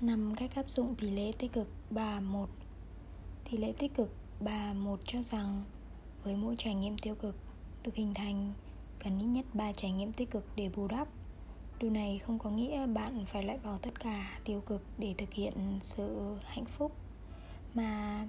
[0.00, 2.48] 5 cách áp dụng tỷ lệ tích cực 3 1
[3.50, 5.62] Tỷ lệ tích cực 3 1 cho rằng
[6.24, 7.36] với mỗi trải nghiệm tiêu cực
[7.82, 8.52] được hình thành
[9.04, 11.08] cần ít nhất 3 trải nghiệm tích cực để bù đắp.
[11.78, 15.32] Điều này không có nghĩa bạn phải loại bỏ tất cả tiêu cực để thực
[15.32, 16.92] hiện sự hạnh phúc
[17.74, 18.28] mà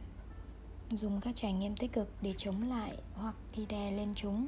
[0.91, 4.47] dùng các trải nghiệm tích cực để chống lại hoặc đi đè lên chúng.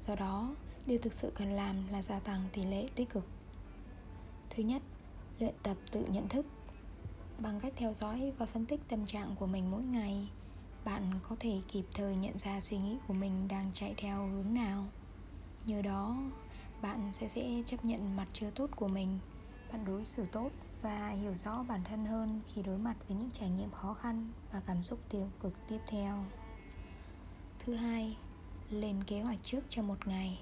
[0.00, 0.54] Do đó,
[0.86, 3.24] điều thực sự cần làm là gia tăng tỷ lệ tích cực.
[4.50, 4.82] Thứ nhất,
[5.38, 6.46] luyện tập tự nhận thức
[7.42, 10.28] bằng cách theo dõi và phân tích tâm trạng của mình mỗi ngày.
[10.84, 14.54] Bạn có thể kịp thời nhận ra suy nghĩ của mình đang chạy theo hướng
[14.54, 14.84] nào.
[15.66, 16.16] Nhờ đó,
[16.82, 19.18] bạn sẽ dễ chấp nhận mặt chưa tốt của mình.
[19.72, 20.50] Bạn đối xử tốt
[20.82, 24.32] và hiểu rõ bản thân hơn khi đối mặt với những trải nghiệm khó khăn
[24.52, 26.24] và cảm xúc tiêu cực tiếp theo.
[27.58, 28.16] Thứ hai,
[28.70, 30.40] lên kế hoạch trước cho một ngày.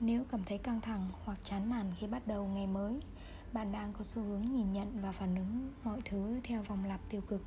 [0.00, 3.00] Nếu cảm thấy căng thẳng hoặc chán nản khi bắt đầu ngày mới
[3.54, 7.00] bạn đang có xu hướng nhìn nhận và phản ứng mọi thứ theo vòng lặp
[7.10, 7.44] tiêu cực.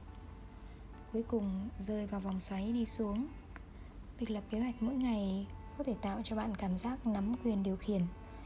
[1.14, 3.28] Cuối cùng, rơi vào vòng xoáy đi xuống.
[4.20, 7.64] Việc lập kế hoạch mỗi ngày có thể tạo cho bạn cảm giác nắm quyền
[7.64, 8.02] điều khiển,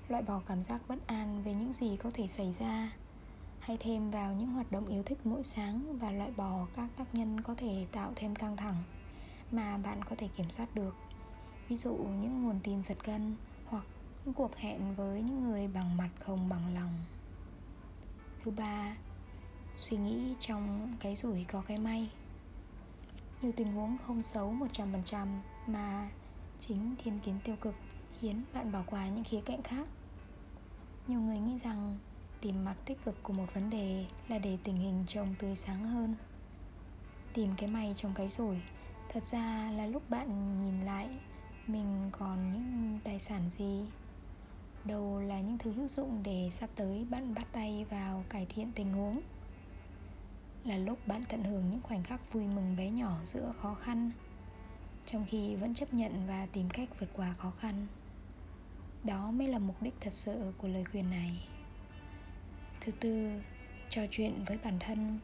[0.07, 2.93] loại bỏ cảm giác bất an về những gì có thể xảy ra.
[3.59, 7.15] Hay thêm vào những hoạt động yêu thích mỗi sáng và loại bỏ các tác
[7.15, 8.83] nhân có thể tạo thêm căng thẳng
[9.51, 10.95] mà bạn có thể kiểm soát được.
[11.67, 13.83] Ví dụ, những nguồn tin giật gân hoặc
[14.25, 16.93] những cuộc hẹn với những người bằng mặt không bằng lòng
[18.43, 18.95] thứ ba,
[19.75, 22.09] suy nghĩ trong cái rủi có cái may.
[23.41, 25.27] Nhiều tình huống không xấu 100%
[25.67, 26.09] mà
[26.59, 27.75] chính thiên kiến tiêu cực
[28.19, 29.87] khiến bạn bỏ qua những khía cạnh khác.
[31.07, 31.97] Nhiều người nghĩ rằng
[32.41, 35.83] tìm mặt tích cực của một vấn đề là để tình hình trông tươi sáng
[35.83, 36.15] hơn.
[37.33, 38.57] Tìm cái may trong cái rủi
[39.09, 41.09] thật ra là lúc bạn nhìn lại
[41.67, 43.85] mình còn những tài sản gì?
[44.85, 48.71] Đâu là những thứ hữu dụng để sắp tới bạn bắt tay vào cải thiện
[48.75, 49.21] tình huống?
[50.63, 54.11] Là lúc bạn tận hưởng những khoảnh khắc vui mừng bé nhỏ giữa khó khăn,
[55.05, 57.87] trong khi vẫn chấp nhận và tìm cách vượt qua khó khăn.
[59.03, 61.47] Đó mới là mục đích thật sự của lời khuyên này.
[62.81, 63.41] Thứ tư,
[63.89, 65.19] trò chuyện với bản thân.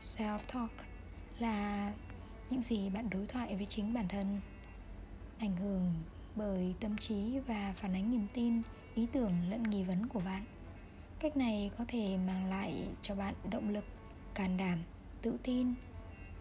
[0.00, 0.70] Self talk
[1.38, 1.92] là
[2.50, 4.40] những gì bạn đối thoại với chính bản thân,
[5.38, 5.94] ảnh hưởng
[6.38, 8.62] bởi tâm trí và phản ánh niềm tin,
[8.94, 10.44] ý tưởng lẫn nghi vấn của bạn.
[11.20, 13.84] Cách này có thể mang lại cho bạn động lực,
[14.34, 14.78] can đảm,
[15.22, 15.74] tự tin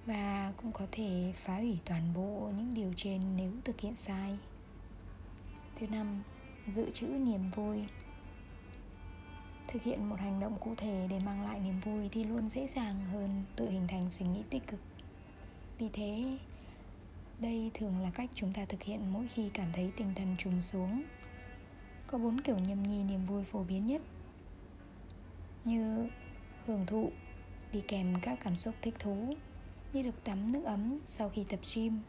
[0.05, 4.37] và cũng có thể phá hủy toàn bộ những điều trên nếu thực hiện sai.
[5.75, 6.23] Thứ năm,
[6.67, 7.83] dự trữ niềm vui.
[9.67, 12.67] Thực hiện một hành động cụ thể để mang lại niềm vui thì luôn dễ
[12.67, 14.79] dàng hơn tự hình thành suy nghĩ tích cực.
[15.77, 16.37] Vì thế
[17.39, 20.61] đây thường là cách chúng ta thực hiện mỗi khi cảm thấy tinh thần trùng
[20.61, 21.03] xuống.
[22.07, 24.01] Có bốn kiểu nhâm nhi niềm vui phổ biến nhất.
[25.63, 26.09] Như
[26.65, 27.11] hưởng thụ,
[27.71, 29.35] đi kèm các cảm xúc thích thú,
[29.93, 31.99] như được tắm nước ấm sau khi tập gym,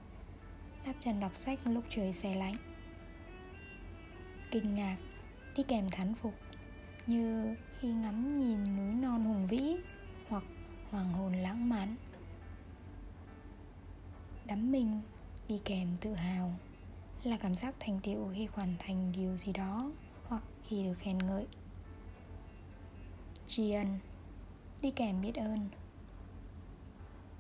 [0.87, 2.56] đáp chân đọc sách lúc trời xe lạnh.
[4.50, 4.97] Kinh ngạc,
[5.56, 6.34] đi kèm thán phục,
[7.06, 9.77] như khi ngắm nhìn núi non hùng vĩ
[10.28, 10.45] hoặc
[10.91, 11.95] hoàng hôn lãng mạn.
[14.45, 15.00] Đắm mình
[15.48, 16.53] đi kèm tự hào
[17.22, 19.91] là cảm giác thành tựu khi hoàn thành điều gì đó
[20.25, 21.47] hoặc khi được khen ngợi.
[23.47, 23.98] Tri ân,
[24.82, 25.69] đi kèm biết ơn.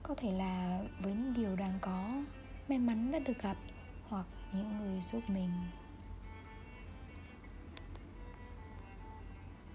[0.02, 2.22] Có thể là với những điều đang có,
[2.68, 3.56] may mắn đã được gặp
[4.08, 5.50] hoặc những người giúp mình.